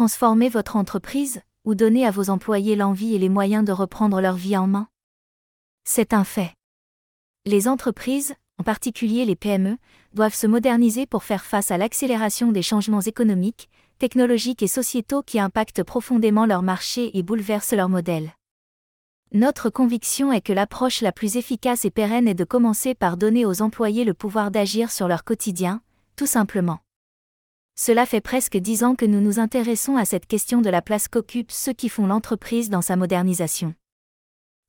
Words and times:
transformer 0.00 0.48
votre 0.48 0.76
entreprise, 0.76 1.42
ou 1.66 1.74
donner 1.74 2.06
à 2.06 2.10
vos 2.10 2.30
employés 2.30 2.74
l'envie 2.74 3.14
et 3.14 3.18
les 3.18 3.28
moyens 3.28 3.66
de 3.66 3.70
reprendre 3.70 4.22
leur 4.22 4.34
vie 4.34 4.56
en 4.56 4.66
main 4.66 4.88
C'est 5.84 6.14
un 6.14 6.24
fait. 6.24 6.54
Les 7.44 7.68
entreprises, 7.68 8.34
en 8.58 8.62
particulier 8.62 9.26
les 9.26 9.36
PME, 9.36 9.76
doivent 10.14 10.34
se 10.34 10.46
moderniser 10.46 11.04
pour 11.04 11.22
faire 11.22 11.44
face 11.44 11.70
à 11.70 11.76
l'accélération 11.76 12.50
des 12.50 12.62
changements 12.62 13.02
économiques, 13.02 13.68
technologiques 13.98 14.62
et 14.62 14.68
sociétaux 14.68 15.22
qui 15.22 15.38
impactent 15.38 15.82
profondément 15.82 16.46
leur 16.46 16.62
marché 16.62 17.18
et 17.18 17.22
bouleversent 17.22 17.74
leur 17.74 17.90
modèle. 17.90 18.32
Notre 19.32 19.68
conviction 19.68 20.32
est 20.32 20.40
que 20.40 20.54
l'approche 20.54 21.02
la 21.02 21.12
plus 21.12 21.36
efficace 21.36 21.84
et 21.84 21.90
pérenne 21.90 22.26
est 22.26 22.32
de 22.32 22.44
commencer 22.44 22.94
par 22.94 23.18
donner 23.18 23.44
aux 23.44 23.60
employés 23.60 24.06
le 24.06 24.14
pouvoir 24.14 24.50
d'agir 24.50 24.90
sur 24.90 25.08
leur 25.08 25.24
quotidien, 25.24 25.82
tout 26.16 26.24
simplement. 26.24 26.78
Cela 27.82 28.04
fait 28.04 28.20
presque 28.20 28.58
dix 28.58 28.84
ans 28.84 28.94
que 28.94 29.06
nous 29.06 29.22
nous 29.22 29.38
intéressons 29.38 29.96
à 29.96 30.04
cette 30.04 30.26
question 30.26 30.60
de 30.60 30.68
la 30.68 30.82
place 30.82 31.08
qu'occupent 31.08 31.50
ceux 31.50 31.72
qui 31.72 31.88
font 31.88 32.06
l'entreprise 32.06 32.68
dans 32.68 32.82
sa 32.82 32.94
modernisation. 32.94 33.74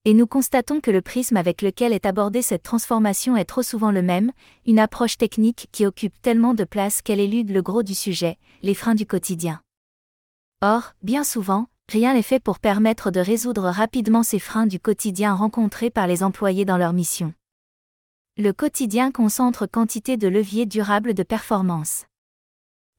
Et 0.06 0.14
nous 0.14 0.28
constatons 0.28 0.80
que 0.80 0.92
le 0.92 1.02
prisme 1.02 1.36
avec 1.36 1.62
lequel 1.62 1.92
est 1.92 2.06
abordée 2.06 2.42
cette 2.42 2.64
transformation 2.64 3.36
est 3.36 3.44
trop 3.44 3.64
souvent 3.64 3.92
le 3.92 4.02
même, 4.02 4.32
une 4.66 4.80
approche 4.80 5.18
technique 5.18 5.68
qui 5.74 5.86
occupe 5.86 6.22
tellement 6.22 6.54
de 6.54 6.64
place 6.64 7.02
qu'elle 7.02 7.20
élude 7.20 7.52
le 7.52 7.62
gros 7.62 7.84
du 7.84 7.96
sujet, 7.96 8.38
les 8.62 8.74
freins 8.74 8.96
du 8.96 9.06
quotidien. 9.06 9.60
Or, 10.62 10.94
bien 11.04 11.26
souvent, 11.26 11.66
rien 11.90 12.14
n'est 12.14 12.22
fait 12.22 12.40
pour 12.40 12.60
permettre 12.60 13.12
de 13.12 13.20
résoudre 13.20 13.64
rapidement 13.64 14.24
ces 14.24 14.40
freins 14.40 14.68
du 14.68 14.80
quotidien 14.80 15.36
rencontrés 15.36 15.90
par 15.90 16.08
les 16.08 16.24
employés 16.24 16.64
dans 16.64 16.78
leur 16.78 16.94
mission. 16.94 17.34
Le 18.38 18.54
quotidien 18.54 19.12
concentre 19.12 19.66
quantité 19.66 20.16
de 20.16 20.30
leviers 20.30 20.66
durables 20.66 21.14
de 21.14 21.24
performance. 21.24 22.06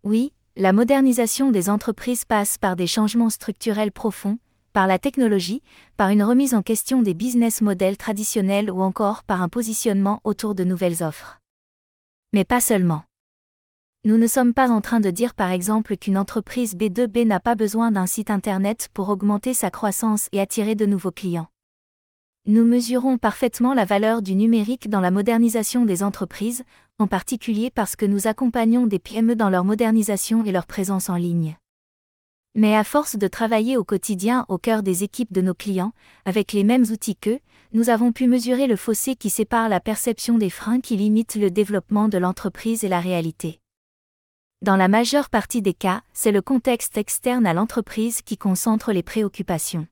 Oui, 0.05 0.33
la 0.57 0.73
modernisation 0.73 1.53
des 1.53 1.71
entreprises 1.71 2.25
passe 2.25 2.59
par 2.59 2.75
des 2.75 2.89
changements 2.89 3.31
structurels 3.31 3.93
profonds, 3.93 4.39
par 4.73 4.89
la 4.89 4.99
technologie, 4.99 5.63
par 5.97 6.09
une 6.09 6.25
remise 6.25 6.55
en 6.55 6.63
question 6.63 7.03
des 7.03 7.15
business 7.15 7.61
models 7.61 7.97
traditionnels 7.97 8.69
ou 8.69 8.83
encore 8.83 9.23
par 9.23 9.43
un 9.43 9.49
positionnement 9.49 10.21
autour 10.25 10.57
de 10.57 10.65
nouvelles 10.65 11.05
offres. 11.05 11.39
Mais 12.33 12.45
pas 12.45 12.61
seulement. 12.61 13.05
Nous 14.05 14.19
ne 14.19 14.27
sommes 14.27 14.55
pas 14.55 14.71
en 14.71 14.81
train 14.81 14.99
de 14.99 15.11
dire 15.11 15.35
par 15.35 15.53
exemple 15.53 15.97
qu'une 15.97 16.19
entreprise 16.19 16.75
B2B 16.75 17.25
n'a 17.25 17.39
pas 17.39 17.55
besoin 17.55 17.93
d'un 17.93 18.07
site 18.07 18.31
Internet 18.31 18.89
pour 18.93 19.09
augmenter 19.09 19.55
sa 19.55 19.71
croissance 19.71 20.29
et 20.33 20.41
attirer 20.41 20.75
de 20.75 20.85
nouveaux 20.85 21.13
clients. 21.13 21.47
Nous 22.47 22.65
mesurons 22.65 23.19
parfaitement 23.19 23.73
la 23.73 23.85
valeur 23.85 24.21
du 24.21 24.35
numérique 24.35 24.91
dans 24.91 24.99
la 24.99 25.13
modernisation 25.13 25.85
des 25.85 26.03
entreprises, 26.03 26.65
en 26.99 27.07
particulier 27.07 27.71
parce 27.71 27.95
que 27.95 28.05
nous 28.05 28.27
accompagnons 28.27 28.89
des 28.89 28.99
PME 28.99 29.37
dans 29.37 29.49
leur 29.49 29.65
modernisation 29.65 30.45
et 30.45 30.51
leur 30.51 30.67
présence 30.67 31.09
en 31.09 31.15
ligne. 31.15 31.57
Mais 32.57 32.75
à 32.75 32.83
force 32.83 33.15
de 33.17 33.29
travailler 33.29 33.77
au 33.77 33.85
quotidien 33.85 34.45
au 34.49 34.59
cœur 34.59 34.83
des 34.83 35.05
équipes 35.05 35.33
de 35.33 35.41
nos 35.41 35.55
clients, 35.55 35.93
avec 36.25 36.53
les 36.53 36.65
mêmes 36.65 36.83
outils 36.91 37.15
qu'eux, 37.15 37.39
nous 37.75 37.91
avons 37.91 38.11
pu 38.11 38.27
mesurer 38.27 38.67
le 38.67 38.75
fossé 38.75 39.15
qui 39.15 39.31
sépare 39.31 39.69
la 39.69 39.79
perception 39.79 40.37
des 40.37 40.51
freins 40.51 40.81
qui 40.81 40.97
limitent 40.97 41.37
le 41.37 41.53
développement 41.53 42.09
de 42.09 42.19
l'entreprise 42.19 42.83
et 42.83 42.89
la 42.89 42.99
réalité. 42.99 43.61
Dans 44.63 44.77
la 44.77 44.89
majeure 44.89 45.31
partie 45.31 45.63
des 45.63 45.75
cas, 45.75 46.03
c'est 46.13 46.33
le 46.33 46.43
contexte 46.43 46.99
externe 46.99 47.47
à 47.47 47.55
l'entreprise 47.55 48.21
qui 48.21 48.37
concentre 48.37 48.93
les 48.93 49.05
préoccupations. 49.05 49.87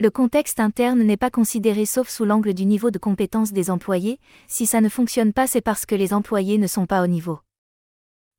Le 0.00 0.10
contexte 0.10 0.58
interne 0.58 1.04
n'est 1.04 1.16
pas 1.16 1.30
considéré 1.30 1.86
sauf 1.86 2.08
sous 2.08 2.24
l'angle 2.24 2.52
du 2.52 2.66
niveau 2.66 2.90
de 2.90 2.98
compétence 2.98 3.52
des 3.52 3.70
employés, 3.70 4.18
si 4.48 4.66
ça 4.66 4.80
ne 4.80 4.88
fonctionne 4.88 5.32
pas 5.32 5.46
c'est 5.46 5.60
parce 5.60 5.86
que 5.86 5.94
les 5.94 6.12
employés 6.12 6.58
ne 6.58 6.66
sont 6.66 6.86
pas 6.86 7.04
au 7.04 7.06
niveau. 7.06 7.38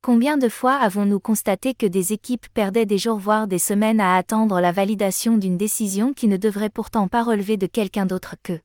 Combien 0.02 0.36
de 0.36 0.50
fois 0.50 0.74
avons-nous 0.74 1.18
constaté 1.18 1.72
que 1.72 1.86
des 1.86 2.12
équipes 2.12 2.46
perdaient 2.52 2.84
des 2.84 2.98
jours 2.98 3.16
voire 3.16 3.46
des 3.46 3.58
semaines 3.58 4.00
à 4.00 4.16
attendre 4.16 4.60
la 4.60 4.70
validation 4.70 5.38
d'une 5.38 5.56
décision 5.56 6.12
qui 6.12 6.28
ne 6.28 6.36
devrait 6.36 6.68
pourtant 6.68 7.08
pas 7.08 7.22
relever 7.22 7.56
de 7.56 7.66
quelqu'un 7.66 8.04
d'autre 8.04 8.34
qu'eux 8.42 8.60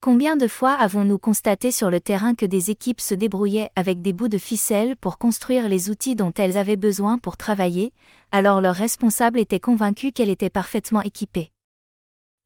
Combien 0.00 0.36
de 0.36 0.48
fois 0.48 0.72
avons-nous 0.72 1.18
constaté 1.18 1.70
sur 1.70 1.88
le 1.88 2.00
terrain 2.00 2.34
que 2.34 2.46
des 2.46 2.72
équipes 2.72 3.00
se 3.00 3.14
débrouillaient 3.14 3.70
avec 3.76 4.02
des 4.02 4.12
bouts 4.12 4.26
de 4.26 4.38
ficelle 4.38 4.96
pour 4.96 5.18
construire 5.18 5.68
les 5.68 5.88
outils 5.88 6.16
dont 6.16 6.32
elles 6.36 6.58
avaient 6.58 6.74
besoin 6.74 7.18
pour 7.18 7.36
travailler, 7.36 7.92
alors 8.32 8.60
leurs 8.60 8.74
responsables 8.74 9.38
étaient 9.38 9.60
convaincus 9.60 10.10
qu'elle 10.12 10.30
était 10.30 10.50
parfaitement 10.50 11.02
équipée 11.02 11.51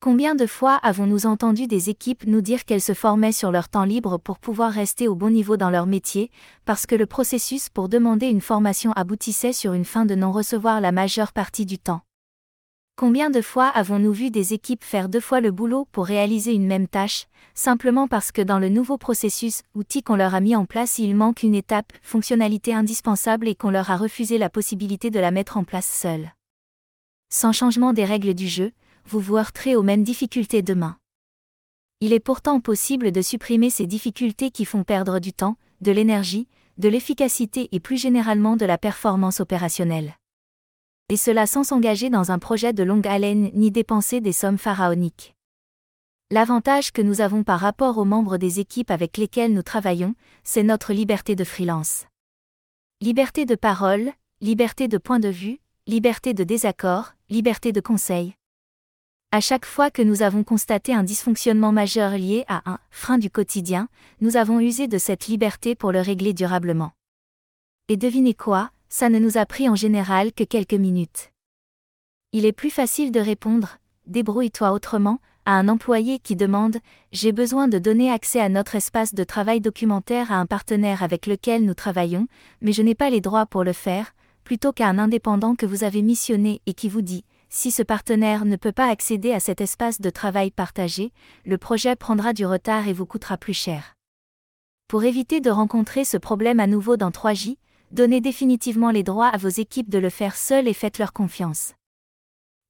Combien 0.01 0.35
de 0.35 0.47
fois 0.47 0.75
avons-nous 0.75 1.27
entendu 1.27 1.67
des 1.67 1.91
équipes 1.91 2.27
nous 2.27 2.43
dire 2.43 2.65
qu'elles 2.65 2.83
se 2.83 2.95
formaient 2.95 3.33
sur 3.33 3.51
leur 3.51 3.69
temps 3.69 3.85
libre 3.85 4.19
pour 4.19 4.39
pouvoir 4.39 4.71
rester 4.71 5.09
au 5.09 5.15
bon 5.15 5.31
niveau 5.31 5.57
dans 5.57 5.71
leur 5.71 5.87
métier, 5.87 6.31
parce 6.65 6.87
que 6.87 6.95
le 6.95 7.07
processus 7.07 7.69
pour 7.71 7.89
demander 7.89 8.27
une 8.29 8.43
formation 8.43 8.93
aboutissait 8.93 9.55
sur 9.55 9.73
une 9.73 9.87
fin 9.87 10.05
de 10.05 10.15
non-recevoir 10.15 10.81
la 10.81 10.93
majeure 10.93 11.33
partie 11.33 11.67
du 11.67 11.79
temps? 11.79 12.03
Combien 12.99 13.31
de 13.31 13.43
fois 13.43 13.67
avons-nous 13.69 14.13
vu 14.13 14.31
des 14.31 14.55
équipes 14.55 14.85
faire 14.85 15.09
deux 15.09 15.21
fois 15.21 15.41
le 15.41 15.51
boulot 15.51 15.87
pour 15.93 16.07
réaliser 16.07 16.53
une 16.53 16.67
même 16.67 16.89
tâche, 16.89 17.27
simplement 17.55 18.07
parce 18.07 18.33
que 18.33 18.41
dans 18.43 18.59
le 18.59 18.69
nouveau 18.69 18.97
processus, 18.99 19.63
outil 19.75 20.03
qu'on 20.03 20.17
leur 20.17 20.35
a 20.35 20.41
mis 20.41 20.57
en 20.57 20.67
place, 20.67 20.99
il 20.99 21.15
manque 21.15 21.43
une 21.43 21.55
étape, 21.55 21.93
fonctionnalité 22.01 22.73
indispensable 22.73 23.49
et 23.49 23.55
qu'on 23.55 23.71
leur 23.71 23.91
a 23.91 23.97
refusé 23.97 24.39
la 24.39 24.51
possibilité 24.51 25.11
de 25.11 25.21
la 25.21 25.31
mettre 25.31 25.57
en 25.57 25.65
place 25.65 25.89
seule? 25.89 26.33
Sans 27.29 27.53
changement 27.53 27.93
des 27.93 28.05
règles 28.05 28.35
du 28.35 28.47
jeu, 28.47 28.73
vous 29.07 29.21
vous 29.21 29.37
heurterez 29.37 29.77
aux 29.77 29.83
mêmes 29.83 30.05
difficultés 30.05 30.63
demain. 30.63 30.99
Il 32.01 32.13
est 32.13 32.21
pourtant 32.21 32.61
possible 32.61 33.13
de 33.13 33.23
supprimer 33.23 33.71
ces 33.71 33.87
difficultés 33.87 34.51
qui 34.51 34.65
font 34.65 34.85
perdre 34.85 35.19
du 35.19 35.33
temps, 35.33 35.57
de 35.81 35.93
l'énergie, 35.93 36.49
de 36.79 36.89
l'efficacité 36.89 37.69
et 37.73 37.81
plus 37.81 37.97
généralement 37.97 38.57
de 38.57 38.67
la 38.67 38.79
performance 38.79 39.41
opérationnelle 39.41 40.15
et 41.09 41.17
cela 41.17 41.47
sans 41.47 41.65
s'engager 41.65 42.11
dans 42.11 42.33
un 42.33 42.39
projet 42.39 42.73
de 42.73 42.83
longue 42.83 43.07
haleine 43.07 43.51
ni 43.55 43.71
dépenser 43.71 44.21
des 44.21 44.33
sommes 44.33 44.59
pharaoniques. 44.59 45.35
L'avantage 46.33 46.91
que 46.91 47.03
nous 47.03 47.21
avons 47.21 47.45
par 47.45 47.61
rapport 47.61 47.99
aux 47.99 48.05
membres 48.05 48.37
des 48.37 48.59
équipes 48.59 48.91
avec 48.91 49.17
lesquelles 49.17 49.53
nous 49.53 49.63
travaillons, 49.63 50.15
c'est 50.43 50.65
notre 50.65 50.93
liberté 50.93 51.37
de 51.37 51.45
freelance. 51.45 52.07
Liberté 53.01 53.47
de 53.47 53.55
parole, 53.55 54.13
liberté 54.41 54.89
de 54.89 54.99
point 54.99 55.21
de 55.21 55.29
vue, 55.29 55.61
liberté 55.87 56.35
de 56.35 56.43
désaccord, 56.43 57.13
liberté 57.31 57.71
de 57.71 57.81
conseil. 57.81 58.35
À 59.33 59.41
chaque 59.41 59.67
fois 59.67 59.91
que 59.91 60.03
nous 60.03 60.23
avons 60.23 60.45
constaté 60.45 60.95
un 60.95 61.03
dysfonctionnement 61.03 61.73
majeur 61.73 62.13
lié 62.13 62.45
à 62.49 62.63
un 62.71 62.79
frein 62.91 63.19
du 63.19 63.29
quotidien, 63.29 63.89
nous 64.21 64.37
avons 64.37 64.61
usé 64.61 64.87
de 64.87 64.99
cette 64.99 65.27
liberté 65.27 65.75
pour 65.75 65.91
le 65.91 66.01
régler 66.01 66.33
durablement. 66.33 66.93
Et 67.89 67.97
devinez 67.97 68.35
quoi, 68.35 68.71
ça 68.89 69.09
ne 69.09 69.19
nous 69.19 69.37
a 69.37 69.45
pris 69.45 69.69
en 69.69 69.75
général 69.75 70.33
que 70.33 70.45
quelques 70.45 70.75
minutes. 70.75 71.33
Il 72.33 72.47
est 72.47 72.53
plus 72.53 72.71
facile 72.71 73.11
de 73.11 73.21
répondre 73.21 73.79
Débrouille-toi 74.07 74.71
autrement 74.71 75.19
à 75.45 75.53
un 75.53 75.69
employé 75.69 76.21
qui 76.21 76.37
demande 76.37 76.77
J'ai 77.11 77.33
besoin 77.33 77.67
de 77.67 77.79
donner 77.79 78.11
accès 78.13 78.41
à 78.41 78.49
notre 78.49 78.77
espace 78.77 79.13
de 79.13 79.25
travail 79.25 79.61
documentaire 79.61 80.31
à 80.31 80.37
un 80.37 80.47
partenaire 80.47 81.03
avec 81.03 81.27
lequel 81.27 81.65
nous 81.65 81.75
travaillons, 81.75 82.29
mais 82.61 82.73
je 82.73 82.83
n'ai 82.83 82.95
pas 82.95 83.11
les 83.11 83.21
droits 83.21 83.47
pour 83.47 83.65
le 83.65 83.73
faire, 83.73 84.15
plutôt 84.45 84.73
qu'à 84.73 84.89
un 84.89 84.99
indépendant 84.99 85.57
que 85.57 85.67
vous 85.67 85.83
avez 85.83 86.03
missionné 86.03 86.61
et 86.67 86.75
qui 86.75 86.89
vous 86.89 87.03
dit 87.03 87.25
Si 87.59 87.71
ce 87.71 87.83
partenaire 87.83 88.45
ne 88.45 88.57
peut 88.57 88.71
pas 88.71 88.91
accéder 88.91 89.33
à 89.33 89.41
cet 89.41 89.63
espace 89.63 90.03
de 90.03 90.11
travail 90.11 90.51
partagé, 90.51 91.11
le 91.47 91.57
projet 91.57 91.97
prendra 91.97 92.35
du 92.35 92.45
retard 92.45 92.87
et 92.87 92.93
vous 92.93 93.07
coûtera 93.07 93.39
plus 93.39 93.55
cher. 93.55 93.95
Pour 94.89 95.05
éviter 95.05 95.41
de 95.41 95.49
rencontrer 95.49 96.05
ce 96.05 96.19
problème 96.19 96.61
à 96.61 96.67
nouveau 96.67 96.99
dans 96.99 97.09
3J, 97.09 97.57
donnez 97.93 98.21
définitivement 98.21 98.91
les 98.91 99.03
droits 99.03 99.29
à 99.29 99.39
vos 99.39 99.49
équipes 99.49 99.89
de 99.89 99.97
le 99.97 100.11
faire 100.11 100.37
seules 100.37 100.69
et 100.69 100.75
faites-leur 100.75 101.15
confiance. 101.15 101.73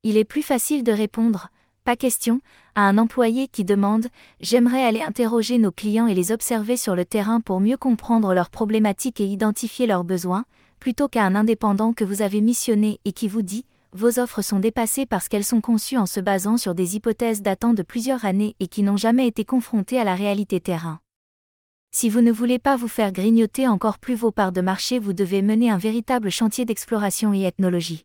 Il 0.05 0.17
est 0.17 0.25
plus 0.25 0.43
facile 0.43 0.85
de 0.85 0.93
répondre, 0.93 1.49
pas 1.83 1.97
question, 1.97 2.41
à 2.77 2.83
un 2.83 2.97
employé 2.97 3.49
qui 3.49 3.65
demande 3.65 4.07
J'aimerais 4.39 4.85
aller 4.85 5.03
interroger 5.03 5.59
nos 5.59 5.73
clients 5.73 6.07
et 6.07 6.15
les 6.15 6.31
observer 6.31 6.77
sur 6.77 6.95
le 6.95 7.05
terrain 7.05 7.41
pour 7.41 7.59
mieux 7.59 7.77
comprendre 7.77 8.35
leurs 8.35 8.51
problématiques 8.51 9.21
et 9.21 9.27
identifier 9.27 9.89
leurs 9.89 10.05
besoins, 10.05 10.45
plutôt 10.79 11.09
qu'à 11.09 11.25
un 11.25 11.35
indépendant 11.35 11.93
que 11.93 12.05
vous 12.05 12.23
avez 12.23 12.41
missionné 12.41 13.01
et 13.05 13.11
qui 13.11 13.27
vous 13.27 13.43
dit 13.43 13.67
Vos 13.93 14.19
offres 14.19 14.43
sont 14.43 14.59
dépassées 14.59 15.07
parce 15.07 15.29
qu'elles 15.29 15.45
sont 15.45 15.61
conçues 15.61 15.97
en 15.97 16.07
se 16.07 16.21
basant 16.21 16.57
sur 16.57 16.75
des 16.75 16.97
hypothèses 16.97 17.43
datant 17.43 17.75
de 17.75 17.83
plusieurs 17.83 18.25
années 18.25 18.57
et 18.61 18.69
qui 18.69 18.83
n'ont 18.83 18.97
jamais 18.97 19.27
été 19.27 19.45
confrontées 19.45 19.99
à 19.99 20.05
la 20.05 20.15
réalité 20.15 20.61
terrain. 20.61 21.01
Si 21.93 22.11
vous 22.11 22.21
ne 22.21 22.33
voulez 22.33 22.59
pas 22.59 22.77
vous 22.77 22.89
faire 22.89 23.13
grignoter 23.13 23.67
encore 23.67 23.99
plus 23.99 24.15
vos 24.15 24.31
parts 24.31 24.53
de 24.53 24.61
marché, 24.61 24.99
vous 24.99 25.15
devez 25.15 25.41
mener 25.41 25.71
un 25.71 25.79
véritable 25.79 26.31
chantier 26.31 26.65
d'exploration 26.65 27.33
et 27.33 27.45
ethnologie. 27.45 28.05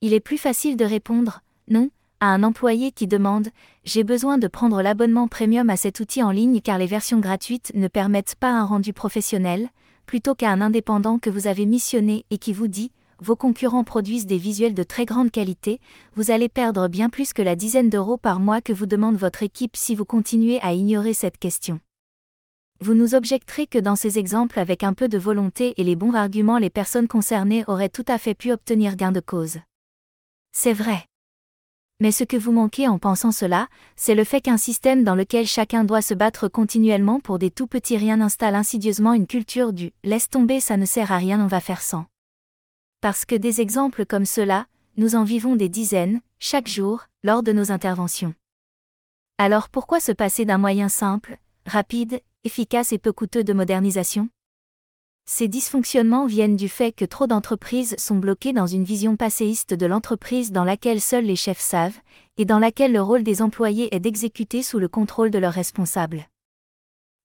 Il 0.00 0.12
est 0.12 0.20
plus 0.20 0.38
facile 0.38 0.76
de 0.76 0.84
répondre 0.84 1.42
non 1.68 1.90
à 2.20 2.26
un 2.26 2.42
employé 2.42 2.90
qui 2.90 3.06
demande 3.06 3.48
J'ai 3.84 4.02
besoin 4.02 4.38
de 4.38 4.48
prendre 4.48 4.82
l'abonnement 4.82 5.28
premium 5.28 5.70
à 5.70 5.76
cet 5.76 6.00
outil 6.00 6.22
en 6.22 6.30
ligne 6.30 6.60
car 6.60 6.78
les 6.78 6.86
versions 6.86 7.20
gratuites 7.20 7.70
ne 7.74 7.86
permettent 7.86 8.34
pas 8.34 8.50
un 8.50 8.64
rendu 8.64 8.92
professionnel, 8.92 9.68
plutôt 10.04 10.34
qu'à 10.34 10.50
un 10.50 10.60
indépendant 10.60 11.18
que 11.18 11.30
vous 11.30 11.46
avez 11.46 11.66
missionné 11.66 12.24
et 12.30 12.38
qui 12.38 12.52
vous 12.52 12.68
dit 12.68 12.90
Vos 13.22 13.36
concurrents 13.36 13.84
produisent 13.84 14.24
des 14.24 14.38
visuels 14.38 14.72
de 14.72 14.82
très 14.82 15.04
grande 15.04 15.30
qualité, 15.30 15.78
vous 16.16 16.30
allez 16.30 16.48
perdre 16.48 16.88
bien 16.88 17.10
plus 17.10 17.34
que 17.34 17.42
la 17.42 17.54
dizaine 17.54 17.90
d'euros 17.90 18.16
par 18.16 18.40
mois 18.40 18.62
que 18.62 18.72
vous 18.72 18.86
demande 18.86 19.16
votre 19.16 19.42
équipe 19.42 19.76
si 19.76 19.94
vous 19.94 20.06
continuez 20.06 20.58
à 20.62 20.72
ignorer 20.72 21.12
cette 21.12 21.36
question. 21.36 21.80
Vous 22.80 22.94
nous 22.94 23.14
objecterez 23.14 23.66
que 23.66 23.78
dans 23.78 23.94
ces 23.94 24.18
exemples 24.18 24.58
avec 24.58 24.82
un 24.82 24.94
peu 24.94 25.06
de 25.06 25.18
volonté 25.18 25.74
et 25.76 25.84
les 25.84 25.96
bons 25.96 26.14
arguments 26.14 26.56
les 26.56 26.70
personnes 26.70 27.08
concernées 27.08 27.62
auraient 27.66 27.90
tout 27.90 28.06
à 28.08 28.16
fait 28.16 28.34
pu 28.34 28.52
obtenir 28.52 28.96
gain 28.96 29.12
de 29.12 29.20
cause. 29.20 29.58
C'est 30.52 30.72
vrai. 30.72 31.04
Mais 32.00 32.12
ce 32.12 32.24
que 32.24 32.38
vous 32.38 32.52
manquez 32.52 32.88
en 32.88 32.98
pensant 32.98 33.32
cela, 33.32 33.68
c'est 33.96 34.14
le 34.14 34.24
fait 34.24 34.40
qu'un 34.40 34.56
système 34.56 35.04
dans 35.04 35.14
lequel 35.14 35.46
chacun 35.46 35.84
doit 35.84 36.00
se 36.00 36.14
battre 36.14 36.48
continuellement 36.48 37.20
pour 37.20 37.38
des 37.38 37.50
tout 37.50 37.66
petits 37.66 37.98
riens 37.98 38.22
installe 38.22 38.54
insidieusement 38.54 39.12
une 39.12 39.26
culture 39.26 39.74
du 39.74 39.92
laisse 40.04 40.30
tomber 40.30 40.58
ça 40.60 40.78
ne 40.78 40.86
sert 40.86 41.12
à 41.12 41.18
rien 41.18 41.38
on 41.38 41.48
va 41.48 41.60
faire 41.60 41.82
sans. 41.82 42.06
Parce 43.00 43.24
que 43.24 43.34
des 43.34 43.62
exemples 43.62 44.04
comme 44.04 44.26
cela, 44.26 44.66
nous 44.98 45.14
en 45.14 45.24
vivons 45.24 45.56
des 45.56 45.70
dizaines, 45.70 46.20
chaque 46.38 46.68
jour, 46.68 47.06
lors 47.22 47.42
de 47.42 47.50
nos 47.50 47.72
interventions. 47.72 48.34
Alors 49.38 49.70
pourquoi 49.70 50.00
se 50.00 50.12
passer 50.12 50.44
d'un 50.44 50.58
moyen 50.58 50.90
simple, 50.90 51.38
rapide, 51.64 52.20
efficace 52.44 52.92
et 52.92 52.98
peu 52.98 53.14
coûteux 53.14 53.42
de 53.42 53.54
modernisation? 53.54 54.28
Ces 55.24 55.48
dysfonctionnements 55.48 56.26
viennent 56.26 56.56
du 56.56 56.68
fait 56.68 56.92
que 56.92 57.06
trop 57.06 57.26
d'entreprises 57.26 57.94
sont 57.96 58.16
bloquées 58.16 58.52
dans 58.52 58.66
une 58.66 58.84
vision 58.84 59.16
passéiste 59.16 59.72
de 59.72 59.86
l'entreprise 59.86 60.52
dans 60.52 60.64
laquelle 60.64 61.00
seuls 61.00 61.24
les 61.24 61.36
chefs 61.36 61.58
savent, 61.58 61.98
et 62.36 62.44
dans 62.44 62.58
laquelle 62.58 62.92
le 62.92 63.00
rôle 63.00 63.22
des 63.22 63.40
employés 63.40 63.94
est 63.94 64.00
d'exécuter 64.00 64.62
sous 64.62 64.78
le 64.78 64.88
contrôle 64.88 65.30
de 65.30 65.38
leurs 65.38 65.54
responsables. 65.54 66.26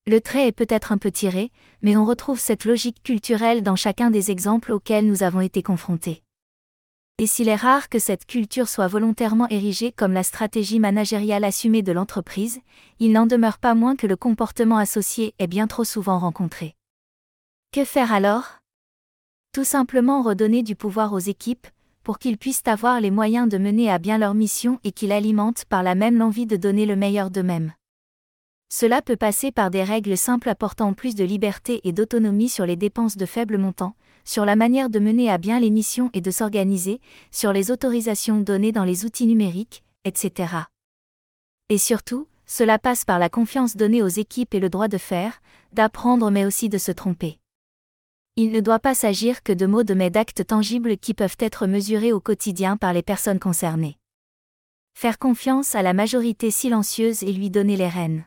Le 0.08 0.22
trait 0.22 0.48
est 0.48 0.52
peut-être 0.52 0.92
un 0.92 1.00
peu 1.00 1.10
tiré, 1.10 1.52
mais 1.82 1.98
on 1.98 2.06
retrouve 2.06 2.40
cette 2.40 2.66
logique 2.66 3.02
culturelle 3.02 3.64
dans 3.64 3.76
chacun 3.76 4.12
des 4.12 4.30
exemples 4.30 4.72
auxquels 4.72 5.08
nous 5.08 5.24
avons 5.24 5.42
été 5.42 5.64
confrontés. 5.64 6.22
Et 7.18 7.26
s'il 7.26 7.50
est 7.50 7.56
rare 7.56 7.90
que 7.90 7.98
cette 7.98 8.28
culture 8.28 8.70
soit 8.70 8.88
volontairement 8.88 9.48
érigée 9.48 9.92
comme 9.92 10.14
la 10.14 10.22
stratégie 10.22 10.80
managériale 10.80 11.44
assumée 11.44 11.82
de 11.82 11.92
l'entreprise, 11.92 12.60
il 13.00 13.14
n'en 13.14 13.26
demeure 13.26 13.58
pas 13.58 13.74
moins 13.74 13.96
que 13.96 14.06
le 14.06 14.16
comportement 14.16 14.78
associé 14.78 15.34
est 15.40 15.48
bien 15.48 15.66
trop 15.66 15.86
souvent 15.86 16.20
rencontré. 16.20 16.76
Que 17.72 17.84
faire 17.84 18.14
alors? 18.14 18.60
Tout 19.54 19.64
simplement 19.64 20.22
redonner 20.22 20.62
du 20.62 20.76
pouvoir 20.76 21.14
aux 21.14 21.20
équipes, 21.20 21.68
pour 22.04 22.20
qu'ils 22.20 22.38
puissent 22.38 22.62
avoir 22.66 23.02
les 23.02 23.10
moyens 23.10 23.50
de 23.50 23.58
mener 23.58 23.90
à 23.90 23.98
bien 23.98 24.20
leur 24.20 24.36
mission 24.36 24.80
et 24.84 24.92
qu'ils 24.92 25.12
alimentent 25.12 25.66
par 25.66 25.82
la 25.82 25.96
même 25.96 26.20
l'envie 26.20 26.46
de 26.46 26.58
donner 26.58 26.86
le 26.86 26.96
meilleur 26.96 27.32
d'eux-mêmes. 27.32 27.74
Cela 28.78 29.02
peut 29.02 29.16
passer 29.16 29.54
par 29.54 29.72
des 29.72 29.86
règles 29.86 30.18
simples 30.18 30.50
apportant 30.50 30.92
plus 30.92 31.16
de 31.16 31.24
liberté 31.24 31.80
et 31.86 31.94
d'autonomie 31.94 32.50
sur 32.50 32.66
les 32.66 32.76
dépenses 32.76 33.16
de 33.16 33.26
faible 33.26 33.58
montant, 33.58 33.96
sur 34.26 34.44
la 34.44 34.58
manière 34.58 34.90
de 34.90 35.00
mener 35.00 35.32
à 35.32 35.38
bien 35.38 35.62
les 35.62 35.70
missions 35.70 36.10
et 36.14 36.20
de 36.20 36.30
s'organiser, 36.30 37.00
sur 37.32 37.54
les 37.54 37.72
autorisations 37.72 38.42
données 38.42 38.74
dans 38.74 38.84
les 38.84 39.06
outils 39.06 39.28
numériques, 39.28 39.86
etc. 40.04 40.56
Et 41.70 41.78
surtout, 41.78 42.28
cela 42.46 42.78
passe 42.78 43.06
par 43.06 43.18
la 43.18 43.30
confiance 43.30 43.78
donnée 43.78 44.04
aux 44.04 44.10
équipes 44.10 44.54
et 44.54 44.60
le 44.60 44.68
droit 44.68 44.90
de 44.90 44.98
faire, 44.98 45.42
d'apprendre 45.72 46.30
mais 46.30 46.44
aussi 46.44 46.68
de 46.68 46.78
se 46.78 46.92
tromper. 46.92 47.40
Il 48.36 48.52
ne 48.52 48.60
doit 48.60 48.80
pas 48.80 48.94
s'agir 48.94 49.42
que 49.42 49.54
de 49.54 49.68
mots 49.68 49.84
de 49.84 49.94
mais 49.94 50.10
d'actes 50.10 50.46
tangibles 50.46 50.98
qui 50.98 51.14
peuvent 51.14 51.38
être 51.40 51.66
mesurés 51.66 52.12
au 52.12 52.20
quotidien 52.20 52.76
par 52.76 52.92
les 52.92 53.04
personnes 53.04 53.40
concernées. 53.40 53.96
Faire 54.96 55.18
confiance 55.18 55.76
à 55.76 55.82
la 55.82 55.94
majorité 55.94 56.52
silencieuse 56.52 57.24
et 57.24 57.32
lui 57.32 57.50
donner 57.50 57.78
les 57.78 57.88
rênes. 57.88 58.26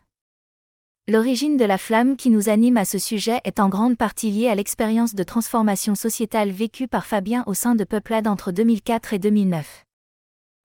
L'origine 1.10 1.56
de 1.56 1.64
la 1.64 1.78
flamme 1.78 2.18
qui 2.18 2.28
nous 2.28 2.50
anime 2.50 2.76
à 2.76 2.84
ce 2.84 2.98
sujet 2.98 3.40
est 3.44 3.60
en 3.60 3.70
grande 3.70 3.96
partie 3.96 4.30
liée 4.30 4.48
à 4.48 4.54
l'expérience 4.54 5.14
de 5.14 5.22
transformation 5.22 5.94
sociétale 5.94 6.50
vécue 6.50 6.86
par 6.86 7.06
Fabien 7.06 7.44
au 7.46 7.54
sein 7.54 7.74
de 7.74 7.84
Peuplade 7.84 8.26
entre 8.26 8.52
2004 8.52 9.14
et 9.14 9.18
2009. 9.18 9.86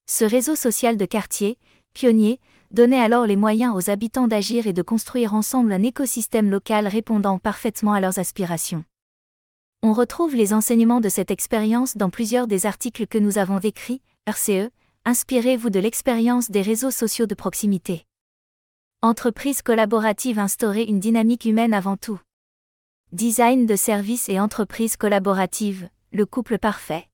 Ce 0.05 0.25
réseau 0.25 0.57
social 0.57 0.97
de 0.97 1.05
quartier, 1.05 1.57
pionnier, 1.93 2.41
donnait 2.71 2.99
alors 2.99 3.25
les 3.25 3.37
moyens 3.37 3.73
aux 3.73 3.89
habitants 3.89 4.27
d'agir 4.27 4.67
et 4.67 4.73
de 4.73 4.81
construire 4.81 5.33
ensemble 5.33 5.71
un 5.71 5.81
écosystème 5.81 6.49
local 6.49 6.87
répondant 6.87 7.39
parfaitement 7.39 7.93
à 7.93 8.01
leurs 8.01 8.19
aspirations. 8.19 8.83
On 9.81 9.93
retrouve 9.93 10.35
les 10.35 10.53
enseignements 10.53 10.99
de 10.99 11.07
cette 11.07 11.31
expérience 11.31 11.95
dans 11.95 12.09
plusieurs 12.09 12.47
des 12.47 12.65
articles 12.65 13.07
que 13.07 13.17
nous 13.17 13.37
avons 13.37 13.59
écrits, 13.59 14.01
RCE, 14.27 14.71
inspirez-vous 15.05 15.69
de 15.69 15.79
l'expérience 15.79 16.51
des 16.51 16.61
réseaux 16.61 16.91
sociaux 16.91 17.27
de 17.27 17.35
proximité. 17.35 18.03
Entreprise 19.05 19.61
collaborative 19.61 20.39
instaurer 20.39 20.83
une 20.83 21.01
dynamique 21.01 21.43
humaine 21.43 21.73
avant 21.73 21.97
tout. 21.97 22.21
Design 23.11 23.65
de 23.65 23.75
services 23.75 24.29
et 24.29 24.39
entreprise 24.39 24.95
collaborative, 24.95 25.89
le 26.13 26.25
couple 26.25 26.57
parfait. 26.57 27.09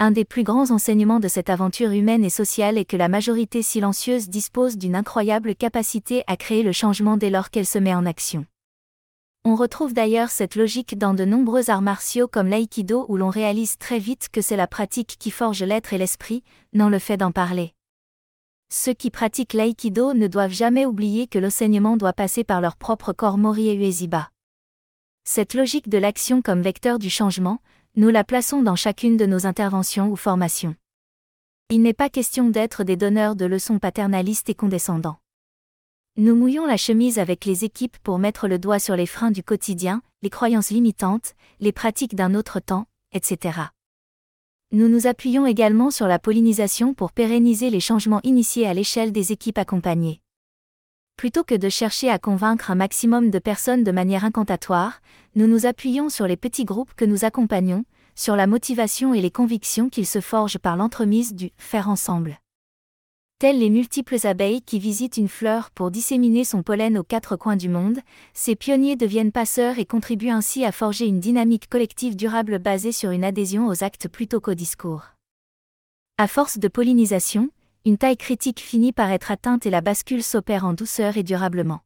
Un 0.00 0.10
des 0.10 0.24
plus 0.24 0.42
grands 0.42 0.72
enseignements 0.72 1.20
de 1.20 1.28
cette 1.28 1.50
aventure 1.50 1.92
humaine 1.92 2.24
et 2.24 2.30
sociale 2.30 2.78
est 2.78 2.84
que 2.84 2.96
la 2.96 3.06
majorité 3.06 3.62
silencieuse 3.62 4.28
dispose 4.28 4.76
d'une 4.76 4.96
incroyable 4.96 5.54
capacité 5.54 6.24
à 6.26 6.36
créer 6.36 6.64
le 6.64 6.72
changement 6.72 7.16
dès 7.16 7.30
lors 7.30 7.50
qu'elle 7.50 7.64
se 7.64 7.78
met 7.78 7.94
en 7.94 8.04
action. 8.04 8.44
On 9.44 9.54
retrouve 9.54 9.94
d'ailleurs 9.94 10.30
cette 10.30 10.56
logique 10.56 10.98
dans 10.98 11.14
de 11.14 11.24
nombreux 11.24 11.70
arts 11.70 11.80
martiaux 11.80 12.26
comme 12.26 12.48
l'aïkido 12.48 13.06
où 13.08 13.16
l'on 13.16 13.30
réalise 13.30 13.78
très 13.78 14.00
vite 14.00 14.30
que 14.32 14.40
c'est 14.40 14.56
la 14.56 14.66
pratique 14.66 15.14
qui 15.16 15.30
forge 15.30 15.62
l'être 15.62 15.92
et 15.92 15.98
l'esprit, 15.98 16.42
non 16.72 16.88
le 16.88 16.98
fait 16.98 17.16
d'en 17.16 17.30
parler. 17.30 17.72
Ceux 18.70 18.92
qui 18.92 19.10
pratiquent 19.10 19.54
l'aïkido 19.54 20.12
ne 20.12 20.26
doivent 20.26 20.52
jamais 20.52 20.84
oublier 20.84 21.26
que 21.26 21.38
l'enseignement 21.38 21.96
doit 21.96 22.12
passer 22.12 22.44
par 22.44 22.60
leur 22.60 22.76
propre 22.76 23.14
corps 23.14 23.38
mori 23.38 23.68
et 23.68 23.74
uesiba. 23.74 24.30
Cette 25.24 25.54
logique 25.54 25.88
de 25.88 25.96
l'action 25.98 26.42
comme 26.42 26.60
vecteur 26.60 26.98
du 26.98 27.08
changement, 27.08 27.60
nous 27.96 28.10
la 28.10 28.24
plaçons 28.24 28.62
dans 28.62 28.76
chacune 28.76 29.16
de 29.16 29.26
nos 29.26 29.46
interventions 29.46 30.10
ou 30.10 30.16
formations. 30.16 30.76
Il 31.70 31.82
n'est 31.82 31.94
pas 31.94 32.10
question 32.10 32.50
d'être 32.50 32.84
des 32.84 32.96
donneurs 32.96 33.36
de 33.36 33.46
leçons 33.46 33.78
paternalistes 33.78 34.50
et 34.50 34.54
condescendants. 34.54 35.18
Nous 36.16 36.34
mouillons 36.34 36.66
la 36.66 36.76
chemise 36.76 37.18
avec 37.18 37.44
les 37.44 37.64
équipes 37.64 37.96
pour 38.02 38.18
mettre 38.18 38.48
le 38.48 38.58
doigt 38.58 38.78
sur 38.78 38.96
les 38.96 39.06
freins 39.06 39.30
du 39.30 39.42
quotidien, 39.42 40.02
les 40.22 40.30
croyances 40.30 40.70
limitantes, 40.70 41.34
les 41.60 41.72
pratiques 41.72 42.14
d'un 42.14 42.34
autre 42.34 42.60
temps, 42.60 42.86
etc. 43.12 43.60
Nous 44.70 44.88
nous 44.88 45.06
appuyons 45.06 45.46
également 45.46 45.90
sur 45.90 46.06
la 46.06 46.18
pollinisation 46.18 46.92
pour 46.92 47.12
pérenniser 47.12 47.70
les 47.70 47.80
changements 47.80 48.20
initiés 48.22 48.66
à 48.66 48.74
l'échelle 48.74 49.12
des 49.12 49.32
équipes 49.32 49.56
accompagnées. 49.56 50.20
Plutôt 51.16 51.42
que 51.42 51.54
de 51.54 51.70
chercher 51.70 52.10
à 52.10 52.18
convaincre 52.18 52.70
un 52.70 52.74
maximum 52.74 53.30
de 53.30 53.38
personnes 53.38 53.82
de 53.82 53.90
manière 53.92 54.26
incantatoire, 54.26 55.00
nous 55.36 55.46
nous 55.46 55.64
appuyons 55.64 56.10
sur 56.10 56.26
les 56.26 56.36
petits 56.36 56.66
groupes 56.66 56.92
que 56.94 57.06
nous 57.06 57.24
accompagnons, 57.24 57.86
sur 58.14 58.36
la 58.36 58.46
motivation 58.46 59.14
et 59.14 59.22
les 59.22 59.30
convictions 59.30 59.88
qu'ils 59.88 60.06
se 60.06 60.20
forgent 60.20 60.58
par 60.58 60.76
l'entremise 60.76 61.34
du 61.34 61.50
faire 61.56 61.88
ensemble. 61.88 62.38
Telles 63.40 63.60
les 63.60 63.70
multiples 63.70 64.26
abeilles 64.26 64.62
qui 64.62 64.80
visitent 64.80 65.16
une 65.16 65.28
fleur 65.28 65.70
pour 65.70 65.92
disséminer 65.92 66.42
son 66.42 66.64
pollen 66.64 66.98
aux 66.98 67.04
quatre 67.04 67.36
coins 67.36 67.54
du 67.54 67.68
monde, 67.68 68.00
ces 68.34 68.56
pionniers 68.56 68.96
deviennent 68.96 69.30
passeurs 69.30 69.78
et 69.78 69.84
contribuent 69.84 70.30
ainsi 70.30 70.64
à 70.64 70.72
forger 70.72 71.06
une 71.06 71.20
dynamique 71.20 71.68
collective 71.68 72.16
durable 72.16 72.58
basée 72.58 72.90
sur 72.90 73.12
une 73.12 73.22
adhésion 73.22 73.68
aux 73.68 73.84
actes 73.84 74.08
plutôt 74.08 74.40
qu'aux 74.40 74.54
discours. 74.54 75.12
À 76.16 76.26
force 76.26 76.58
de 76.58 76.66
pollinisation, 76.66 77.50
une 77.84 77.96
taille 77.96 78.16
critique 78.16 78.58
finit 78.58 78.92
par 78.92 79.12
être 79.12 79.30
atteinte 79.30 79.66
et 79.66 79.70
la 79.70 79.82
bascule 79.82 80.24
s'opère 80.24 80.64
en 80.64 80.72
douceur 80.72 81.16
et 81.16 81.22
durablement. 81.22 81.78